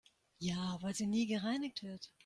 [0.39, 2.11] Ja, weil sie nie gereinigt wird.